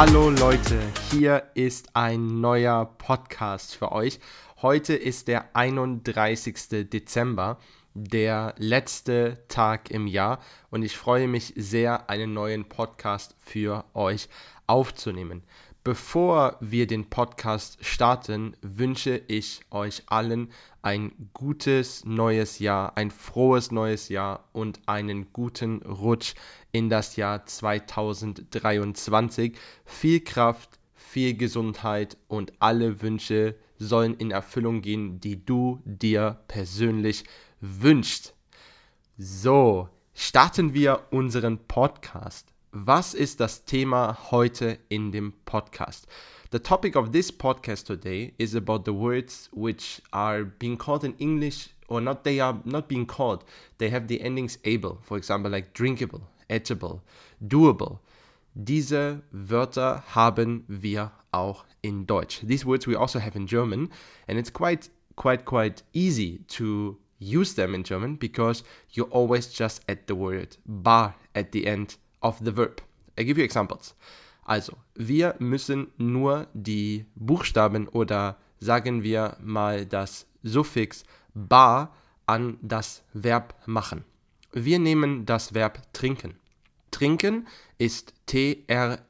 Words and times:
Hallo 0.00 0.30
Leute, 0.30 0.80
hier 1.10 1.50
ist 1.54 1.96
ein 1.96 2.40
neuer 2.40 2.84
Podcast 2.98 3.74
für 3.74 3.90
euch. 3.90 4.20
Heute 4.62 4.94
ist 4.94 5.26
der 5.26 5.56
31. 5.56 6.88
Dezember, 6.88 7.58
der 7.94 8.54
letzte 8.58 9.42
Tag 9.48 9.90
im 9.90 10.06
Jahr 10.06 10.38
und 10.70 10.84
ich 10.84 10.96
freue 10.96 11.26
mich 11.26 11.52
sehr, 11.56 12.08
einen 12.08 12.32
neuen 12.32 12.68
Podcast 12.68 13.34
für 13.40 13.84
euch 13.92 14.28
aufzunehmen. 14.68 15.42
Bevor 15.84 16.56
wir 16.60 16.86
den 16.86 17.08
Podcast 17.08 17.84
starten, 17.84 18.54
wünsche 18.60 19.22
ich 19.28 19.60
euch 19.70 20.02
allen 20.06 20.50
ein 20.82 21.30
gutes 21.32 22.04
neues 22.04 22.58
Jahr, 22.58 22.96
ein 22.96 23.10
frohes 23.10 23.70
neues 23.70 24.08
Jahr 24.08 24.44
und 24.52 24.80
einen 24.86 25.32
guten 25.32 25.82
Rutsch 25.82 26.34
in 26.72 26.90
das 26.90 27.16
Jahr 27.16 27.46
2023. 27.46 29.56
Viel 29.84 30.20
Kraft, 30.20 30.78
viel 30.94 31.36
Gesundheit 31.36 32.18
und 32.26 32.52
alle 32.58 33.00
Wünsche 33.00 33.54
sollen 33.78 34.16
in 34.16 34.30
Erfüllung 34.30 34.82
gehen, 34.82 35.20
die 35.20 35.44
du 35.44 35.80
dir 35.84 36.40
persönlich 36.48 37.24
wünschst. 37.60 38.34
So, 39.16 39.88
starten 40.12 40.74
wir 40.74 41.06
unseren 41.10 41.58
Podcast. 41.66 42.52
Was 42.86 43.12
ist 43.12 43.40
das 43.40 43.64
Thema 43.64 44.30
heute 44.30 44.78
in 44.88 45.10
dem 45.10 45.32
Podcast? 45.44 46.06
The 46.52 46.60
topic 46.60 46.94
of 46.94 47.10
this 47.10 47.32
podcast 47.32 47.88
today 47.88 48.34
is 48.38 48.54
about 48.54 48.84
the 48.84 48.94
words 48.94 49.50
which 49.52 50.00
are 50.12 50.44
being 50.44 50.78
called 50.78 51.02
in 51.02 51.16
English 51.16 51.70
or 51.88 52.00
not 52.00 52.22
they 52.22 52.40
are 52.40 52.60
not 52.64 52.86
being 52.86 53.04
called. 53.04 53.44
They 53.78 53.90
have 53.90 54.06
the 54.06 54.20
endings 54.20 54.60
able, 54.64 55.00
for 55.02 55.16
example 55.16 55.50
like 55.50 55.74
drinkable, 55.74 56.22
edible, 56.48 57.02
doable. 57.44 57.98
Diese 58.54 59.22
Wörter 59.32 60.04
haben 60.14 60.62
wir 60.68 61.10
auch 61.32 61.64
in 61.82 62.06
Deutsch. 62.06 62.42
These 62.44 62.64
words 62.64 62.86
we 62.86 62.96
also 62.96 63.18
have 63.18 63.34
in 63.34 63.48
German 63.48 63.90
and 64.28 64.38
it's 64.38 64.52
quite 64.52 64.88
quite 65.16 65.44
quite 65.44 65.82
easy 65.92 66.44
to 66.46 66.96
use 67.18 67.54
them 67.54 67.74
in 67.74 67.82
German 67.82 68.14
because 68.14 68.62
you 68.92 69.08
always 69.10 69.52
just 69.52 69.82
add 69.88 70.06
the 70.06 70.14
word 70.14 70.56
bar 70.64 71.16
at 71.34 71.50
the 71.50 71.66
end 71.66 71.96
of 72.20 72.38
the 72.44 72.56
verb. 72.56 72.82
I 73.18 73.24
give 73.24 73.38
you 73.38 73.44
examples. 73.44 73.94
Also, 74.44 74.76
wir 74.94 75.34
müssen 75.38 75.92
nur 75.98 76.46
die 76.54 77.04
Buchstaben 77.14 77.88
oder 77.88 78.38
sagen 78.60 79.02
wir 79.02 79.36
mal 79.40 79.84
das 79.84 80.26
Suffix 80.42 81.04
bar 81.34 81.94
an 82.26 82.58
das 82.62 83.02
Verb 83.12 83.54
machen. 83.66 84.04
Wir 84.52 84.78
nehmen 84.78 85.26
das 85.26 85.52
Verb 85.54 85.82
trinken. 85.92 86.34
Trinken 86.90 87.46
ist 87.76 88.14
T-R-I-N-K-E-N. 88.26 89.00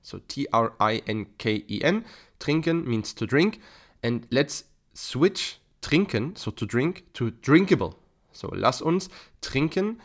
So 0.00 0.18
T-R-I-N-K-E-N. 0.18 2.04
Trinken 2.38 2.84
means 2.84 3.14
to 3.14 3.26
drink. 3.26 3.60
And 4.02 4.26
let's 4.30 4.66
switch 4.94 5.60
trinken, 5.82 6.34
so 6.36 6.50
to 6.50 6.64
drink, 6.66 7.04
to 7.12 7.30
drinkable. 7.30 7.96
So 8.32 8.50
lass 8.54 8.80
uns 8.80 9.10
trinken 9.42 10.00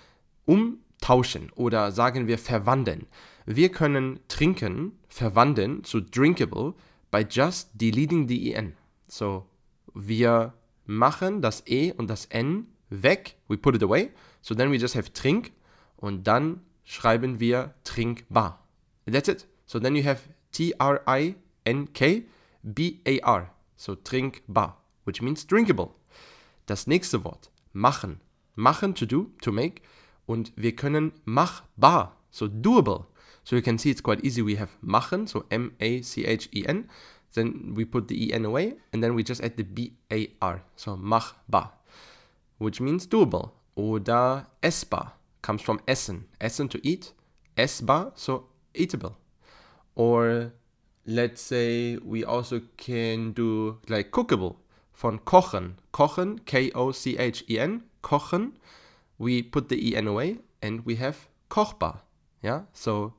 um 0.46 0.80
tauschen 1.02 1.52
oder 1.56 1.92
sagen 1.92 2.28
wir 2.28 2.38
verwandeln. 2.38 3.08
Wir 3.46 3.70
können 3.70 4.20
trinken 4.28 4.94
verwandeln 5.08 5.84
zu 5.84 6.02
drinkable 6.02 6.74
by 7.12 7.26
just 7.30 7.70
deleting 7.74 8.28
the 8.28 8.54
en. 8.54 8.76
So, 9.08 9.46
wir 9.94 10.54
machen 10.86 11.42
das 11.42 11.64
e 11.68 11.92
und 11.94 12.10
das 12.10 12.26
n 12.26 12.68
weg, 12.90 13.36
we 13.48 13.58
put 13.58 13.76
it 13.76 13.84
away, 13.84 14.12
so 14.42 14.56
then 14.56 14.72
we 14.72 14.78
just 14.78 14.96
have 14.96 15.14
trink 15.14 15.52
und 15.98 16.28
dann 16.28 16.62
schreiben 16.84 17.40
wir 17.40 17.74
trinkbar. 17.84 18.66
That's 19.06 19.28
it. 19.28 19.48
So 19.66 19.80
then 19.80 19.96
you 19.96 20.04
have 20.04 20.22
T-R-I-N-K 20.52 22.26
B-A-R. 22.64 23.50
So 23.78 23.96
trinkbar, 23.96 24.82
which 25.06 25.22
means 25.22 25.48
drinkable. 25.48 25.92
Das 26.66 26.88
nächste 26.88 27.24
Wort, 27.24 27.52
machen. 27.74 28.20
Machen, 28.56 28.94
to 28.94 29.06
do, 29.06 29.32
to 29.42 29.52
make. 29.52 29.82
Und 30.30 30.54
wir 30.56 30.76
können 30.76 31.12
machbar, 31.26 32.16
so 32.30 32.48
doable. 32.48 33.08
So 33.44 33.56
you 33.56 33.64
can 33.64 33.80
see 33.80 33.90
it's 33.90 34.04
quite 34.04 34.24
easy. 34.24 34.46
We 34.46 34.60
have 34.60 34.70
machen, 34.80 35.26
so 35.26 35.44
M-A-C-H-E-N. 35.50 36.88
Then 37.34 37.74
we 37.76 37.84
put 37.84 38.08
the 38.08 38.28
E-N 38.28 38.46
away, 38.46 38.76
and 38.94 39.02
then 39.02 39.16
we 39.16 39.24
just 39.24 39.42
add 39.44 39.58
the 39.58 39.64
B-A-R, 39.64 40.62
so 40.76 40.96
machbar, 40.96 41.72
which 42.60 42.80
means 42.80 43.08
doable. 43.08 43.54
Oder 43.74 44.46
essbar 44.62 45.14
comes 45.42 45.64
from 45.64 45.80
essen, 45.88 46.26
essen 46.40 46.70
to 46.70 46.80
eat, 46.84 47.16
essbar, 47.58 48.12
so 48.14 48.50
eatable. 48.76 49.16
Or 49.96 50.52
let's 51.08 51.42
say 51.42 51.98
we 51.98 52.24
also 52.24 52.62
can 52.78 53.32
do 53.32 53.80
like 53.88 54.12
cookable, 54.12 54.58
von 54.94 55.18
kochen, 55.26 55.78
kochen, 55.92 56.46
K-O-C-H-E-N, 56.46 57.82
kochen, 58.04 58.52
we 59.20 59.44
put 59.44 59.70
the 59.70 59.96
en 59.96 60.08
away 60.08 60.40
and 60.62 60.86
we 60.86 60.96
have 60.96 61.28
kochbar. 61.50 62.00
Yeah, 62.42 62.62
so 62.74 63.14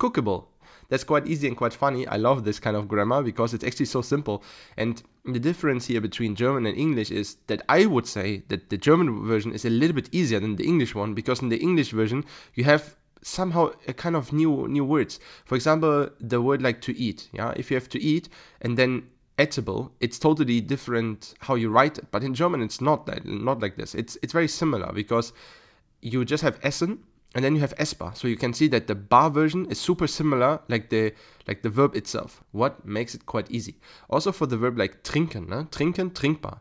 cookable. 0.00 0.46
That's 0.88 1.04
quite 1.04 1.26
easy 1.26 1.46
and 1.48 1.56
quite 1.56 1.72
funny. 1.72 2.06
I 2.06 2.16
love 2.16 2.44
this 2.44 2.58
kind 2.58 2.76
of 2.76 2.88
grammar 2.88 3.22
because 3.22 3.54
it's 3.54 3.64
actually 3.64 3.86
so 3.86 4.02
simple. 4.02 4.42
And 4.76 5.02
the 5.24 5.38
difference 5.38 5.86
here 5.86 6.00
between 6.00 6.34
German 6.34 6.66
and 6.66 6.76
English 6.76 7.10
is 7.10 7.36
that 7.46 7.62
I 7.68 7.86
would 7.86 8.06
say 8.06 8.42
that 8.48 8.68
the 8.70 8.76
German 8.76 9.24
version 9.24 9.52
is 9.52 9.64
a 9.64 9.70
little 9.70 9.94
bit 9.94 10.08
easier 10.12 10.40
than 10.40 10.56
the 10.56 10.66
English 10.66 10.94
one 10.94 11.14
because 11.14 11.40
in 11.40 11.48
the 11.48 11.58
English 11.58 11.92
version 11.92 12.24
you 12.54 12.64
have 12.64 12.96
somehow 13.22 13.70
a 13.86 13.92
kind 13.92 14.16
of 14.16 14.32
new 14.32 14.66
new 14.68 14.84
words. 14.84 15.20
For 15.44 15.54
example, 15.54 16.10
the 16.20 16.42
word 16.42 16.60
like 16.60 16.80
to 16.82 16.96
eat. 16.98 17.28
Yeah, 17.32 17.52
if 17.56 17.70
you 17.70 17.76
have 17.76 17.88
to 17.90 18.00
eat 18.00 18.28
and 18.60 18.76
then 18.76 19.08
edible, 19.38 19.92
it's 20.00 20.18
totally 20.18 20.60
different 20.60 21.34
how 21.40 21.54
you 21.54 21.70
write 21.70 21.98
it. 21.98 22.06
But 22.10 22.22
in 22.22 22.34
German, 22.34 22.62
it's 22.62 22.80
not 22.80 23.06
that, 23.06 23.24
not 23.24 23.60
like 23.60 23.76
this. 23.76 23.94
It's 23.94 24.16
it's 24.22 24.32
very 24.32 24.48
similar 24.48 24.92
because 24.92 25.32
you 26.00 26.24
just 26.24 26.42
have 26.42 26.58
essen 26.62 26.98
and 27.34 27.44
then 27.44 27.54
you 27.54 27.60
have 27.60 27.74
essbar. 27.76 28.16
So 28.16 28.28
you 28.28 28.36
can 28.36 28.52
see 28.52 28.68
that 28.68 28.86
the 28.86 28.94
bar 28.94 29.30
version 29.30 29.66
is 29.70 29.80
super 29.80 30.06
similar, 30.06 30.60
like 30.68 30.90
the 30.90 31.14
like 31.48 31.62
the 31.62 31.70
verb 31.70 31.96
itself. 31.96 32.42
What 32.52 32.84
makes 32.84 33.14
it 33.14 33.26
quite 33.26 33.50
easy. 33.50 33.76
Also 34.10 34.32
for 34.32 34.46
the 34.46 34.56
verb 34.56 34.78
like 34.78 35.02
trinken, 35.02 35.48
ne? 35.48 35.64
trinken, 35.70 36.10
trinkbar. 36.10 36.60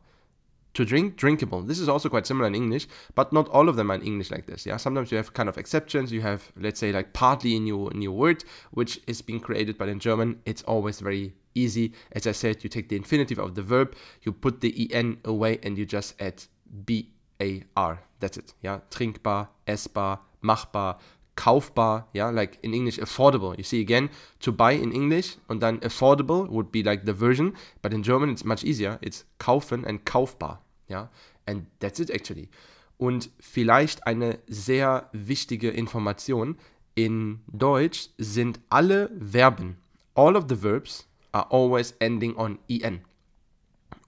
To 0.76 0.86
drink, 0.86 1.18
drinkable. 1.18 1.64
This 1.64 1.80
is 1.80 1.90
also 1.90 2.08
quite 2.08 2.26
similar 2.26 2.48
in 2.48 2.56
English, 2.56 2.88
but 3.14 3.34
not 3.34 3.50
all 3.50 3.68
of 3.68 3.76
them 3.76 3.92
are 3.92 3.96
in 3.96 4.03
English 4.03 4.32
like 4.32 4.46
this. 4.46 4.66
Yeah, 4.66 4.78
sometimes 4.78 5.12
you 5.12 5.18
have 5.18 5.34
kind 5.34 5.50
of 5.50 5.58
exceptions. 5.58 6.14
You 6.14 6.22
have, 6.22 6.50
let's 6.56 6.80
say, 6.80 6.94
like 6.94 7.12
partly 7.12 7.58
a 7.58 7.59
new 7.59 7.92
new 7.94 8.14
word 8.14 8.46
which 8.72 9.02
is 9.06 9.22
being 9.22 9.42
created, 9.42 9.78
but 9.78 9.90
in 9.90 10.00
German 10.00 10.40
it's 10.46 10.62
always 10.62 11.02
very 11.02 11.34
easy. 11.56 11.94
As 12.12 12.28
I 12.28 12.31
said, 12.31 12.63
you 12.63 12.69
take 12.69 12.89
the 12.89 12.95
infinitive 12.95 13.39
of 13.39 13.56
the 13.56 13.62
verb, 13.62 13.96
you 14.23 14.31
put 14.31 14.61
the 14.61 14.93
en 14.93 15.17
away, 15.26 15.59
and 15.64 15.78
you 15.78 15.85
just 15.85 16.22
add 16.22 16.43
bar. 16.67 17.99
That's 18.20 18.37
it. 18.37 18.53
Yeah, 18.61 18.79
trinkbar, 18.90 19.47
essbar, 19.67 20.20
machbar, 20.43 20.99
kaufbar. 21.35 22.05
Yeah, 22.14 22.29
like 22.29 22.59
in 22.64 22.73
English, 22.73 22.99
affordable. 22.99 23.58
You 23.58 23.64
see 23.64 23.81
again, 23.81 24.09
to 24.41 24.52
buy 24.52 24.73
in 24.73 24.91
English, 24.91 25.37
and 25.49 25.61
then 25.61 25.79
affordable 25.79 26.47
would 26.49 26.72
be 26.72 26.84
like 26.84 27.05
the 27.05 27.14
version, 27.14 27.55
but 27.81 27.93
in 27.93 28.03
German 28.03 28.29
it's 28.29 28.46
much 28.46 28.64
easier. 28.64 28.99
It's 29.02 29.26
kaufen 29.40 29.85
and 29.85 30.05
kaufbar. 30.05 30.59
Yeah, 30.87 31.08
and 31.47 31.66
that's 31.79 31.99
it 31.99 32.11
actually. 32.11 32.49
Und 32.97 33.31
vielleicht 33.40 34.05
eine 34.05 34.37
sehr 34.47 35.09
wichtige 35.14 35.70
Information. 35.70 36.58
In 36.93 37.40
Deutsch 37.47 38.09
sind 38.17 38.59
alle 38.70 39.09
Verben, 39.17 39.78
all 40.14 40.35
of 40.35 40.46
the 40.49 40.61
verbs, 40.61 41.08
are 41.31 41.47
always 41.49 41.93
ending 41.99 42.35
on 42.37 42.59
en. 42.69 43.01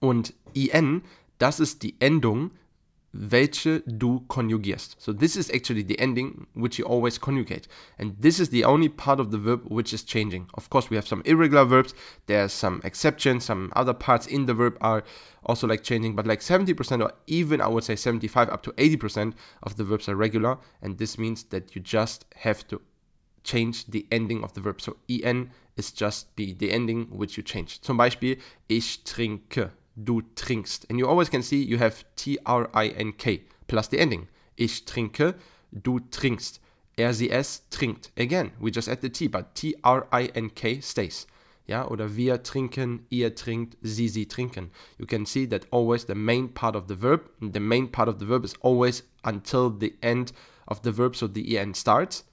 Und 0.00 0.34
en, 0.54 1.02
das 1.38 1.60
ist 1.60 1.82
die 1.82 1.96
Endung 2.00 2.50
welche 3.14 3.80
du 3.86 4.20
konjugierst. 4.26 4.96
So 4.98 5.12
this 5.12 5.36
is 5.36 5.48
actually 5.50 5.82
the 5.82 5.98
ending 6.00 6.46
which 6.54 6.78
you 6.78 6.84
always 6.84 7.18
conjugate. 7.18 7.68
And 7.96 8.20
this 8.20 8.40
is 8.40 8.50
the 8.50 8.64
only 8.64 8.88
part 8.88 9.20
of 9.20 9.30
the 9.30 9.38
verb 9.38 9.62
which 9.68 9.92
is 9.92 10.04
changing. 10.04 10.48
Of 10.54 10.68
course, 10.68 10.90
we 10.90 10.96
have 10.96 11.06
some 11.06 11.22
irregular 11.24 11.64
verbs. 11.64 11.94
There's 12.26 12.52
some 12.52 12.80
exceptions. 12.82 13.44
Some 13.44 13.72
other 13.76 13.94
parts 13.94 14.26
in 14.26 14.46
the 14.46 14.54
verb 14.54 14.76
are 14.80 15.04
also 15.44 15.68
like 15.68 15.84
changing, 15.84 16.16
but 16.16 16.26
like 16.26 16.40
70% 16.40 17.02
or 17.02 17.12
even 17.28 17.60
I 17.60 17.68
would 17.68 17.84
say 17.84 17.94
75 17.94 18.48
up 18.48 18.62
to 18.64 18.72
80% 18.72 19.34
of 19.62 19.76
the 19.76 19.84
verbs 19.84 20.08
are 20.08 20.16
regular. 20.16 20.58
And 20.82 20.98
this 20.98 21.16
means 21.16 21.44
that 21.44 21.76
you 21.76 21.80
just 21.80 22.24
have 22.34 22.66
to 22.68 22.80
change 23.44 23.86
the 23.86 24.06
ending 24.10 24.42
of 24.42 24.52
the 24.54 24.60
verb. 24.60 24.80
So 24.80 24.96
en 25.08 25.50
is 25.76 25.92
just 25.92 26.34
the, 26.36 26.54
the 26.54 26.72
ending 26.72 27.06
which 27.10 27.36
you 27.36 27.44
change. 27.44 27.80
Zum 27.82 27.96
Beispiel, 27.96 28.38
ich 28.68 29.04
trinke 29.04 29.70
du 29.96 30.22
trinkst. 30.34 30.86
And 30.90 30.98
you 30.98 31.06
always 31.06 31.30
can 31.30 31.42
see 31.42 31.62
you 31.62 31.78
have 31.78 32.04
T-R-I-N-K 32.16 33.42
plus 33.66 33.88
the 33.88 33.98
ending. 33.98 34.28
Ich 34.56 34.84
trinke, 34.84 35.34
du 35.72 36.00
trinkst. 36.10 36.60
Er, 36.96 37.12
sie, 37.12 37.30
es 37.30 37.68
trinkt. 37.70 38.12
Again, 38.16 38.52
we 38.60 38.70
just 38.70 38.88
add 38.88 39.00
the 39.00 39.10
T, 39.10 39.26
but 39.26 39.54
T-R-I-N-K 39.54 40.80
stays. 40.80 41.26
Yeah, 41.66 41.86
oder 41.86 42.14
wir 42.14 42.42
trinken, 42.42 43.06
ihr 43.08 43.34
trinkt, 43.34 43.76
sie, 43.82 44.08
sie 44.08 44.26
trinken. 44.26 44.70
You 44.98 45.06
can 45.06 45.24
see 45.24 45.46
that 45.46 45.66
always 45.72 46.04
the 46.04 46.14
main 46.14 46.48
part 46.52 46.76
of 46.76 46.86
the 46.88 46.94
verb, 46.94 47.30
the 47.40 47.58
main 47.58 47.88
part 47.90 48.08
of 48.08 48.18
the 48.18 48.26
verb 48.26 48.44
is 48.44 48.54
always 48.60 49.02
until 49.24 49.70
the 49.70 49.94
end 50.02 50.32
of 50.68 50.82
the 50.82 50.92
verb, 50.92 51.16
so 51.16 51.26
the 51.26 51.58
en 51.58 51.72
starts. 51.74 52.24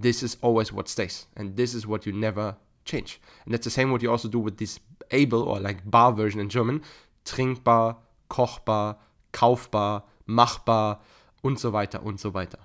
This 0.00 0.22
is 0.22 0.36
always 0.42 0.72
what 0.72 0.88
stays, 0.88 1.26
and 1.36 1.56
this 1.56 1.74
is 1.74 1.86
what 1.86 2.06
you 2.06 2.12
never 2.12 2.56
change. 2.84 3.20
And 3.44 3.54
that's 3.54 3.64
the 3.64 3.70
same 3.70 3.90
what 3.90 4.02
you 4.02 4.10
also 4.10 4.28
do 4.28 4.38
with 4.38 4.58
this 4.58 4.80
able 5.10 5.42
or 5.42 5.60
like 5.60 5.88
bar 5.90 6.12
version 6.12 6.40
in 6.40 6.48
German. 6.48 6.82
Trinkbar, 7.24 7.96
kochbar, 8.28 8.96
kaufbar, 9.32 10.04
machbar 10.26 11.00
und 11.42 11.58
so 11.58 11.72
weiter 11.72 12.02
und 12.02 12.20
so 12.20 12.34
weiter. 12.34 12.58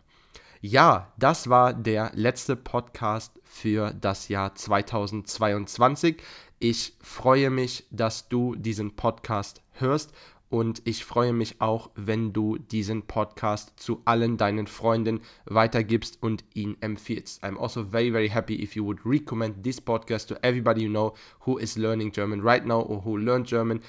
Ja, 0.62 1.12
das 1.18 1.50
war 1.50 1.74
der 1.74 2.12
letzte 2.14 2.56
Podcast 2.56 3.38
für 3.44 3.94
das 3.94 4.30
Jahr 4.30 4.56
2022. 4.56 6.22
Ich 6.60 6.94
freue 7.02 7.50
mich, 7.50 7.86
dass 7.92 8.30
du 8.30 8.56
diesen 8.56 8.96
Podcast 8.96 9.62
hörst 9.74 10.14
und 10.54 10.84
ich 10.86 11.04
freue 11.04 11.34
mich 11.34 11.62
auch, 11.62 11.90
wenn 11.96 12.32
du 12.32 12.60
diesen 12.60 13.02
Podcast 13.08 13.74
zu 13.76 14.04
allen 14.06 14.38
deinen 14.38 14.68
Freunden 14.68 15.22
weitergibst 15.46 16.22
und 16.22 16.44
ihn 16.54 16.78
empfiehlst. 16.80 17.44
I'm 17.44 17.58
also 17.58 17.84
very, 17.84 18.12
very 18.12 18.30
happy 18.30 18.62
if 18.62 18.76
you 18.76 18.86
would 18.86 19.00
recommend 19.04 19.64
this 19.64 19.82
podcast 19.82 20.28
to 20.28 20.36
everybody 20.44 20.84
you 20.84 20.90
know 20.90 21.16
who 21.48 21.58
is 21.58 21.76
learning 21.76 22.12
German 22.12 22.44
right 22.44 22.64
now 22.64 22.82
or 22.82 23.04
who 23.04 23.18
learned 23.18 23.48
German. 23.48 23.82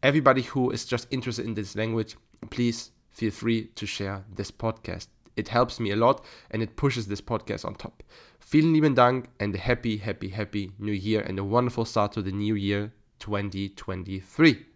Everybody 0.00 0.42
who 0.54 0.70
is 0.70 0.88
just 0.88 1.08
interested 1.10 1.44
in 1.44 1.56
this 1.56 1.74
language, 1.74 2.16
please 2.50 2.92
feel 3.10 3.32
free 3.32 3.72
to 3.74 3.84
share 3.84 4.24
this 4.32 4.52
podcast. 4.52 5.08
It 5.34 5.48
helps 5.48 5.80
me 5.80 5.90
a 5.90 5.96
lot 5.96 6.24
and 6.52 6.62
it 6.62 6.76
pushes 6.76 7.08
this 7.08 7.20
podcast 7.20 7.64
on 7.64 7.74
top. 7.74 8.04
Vielen 8.38 8.72
lieben 8.72 8.94
Dank 8.94 9.28
and 9.40 9.52
a 9.56 9.58
happy, 9.58 9.96
happy, 9.96 10.28
happy 10.28 10.70
new 10.78 10.92
year 10.92 11.22
and 11.22 11.36
a 11.40 11.42
wonderful 11.42 11.84
start 11.84 12.12
to 12.12 12.22
the 12.22 12.30
new 12.30 12.54
year 12.54 12.92
2023. 13.18 14.75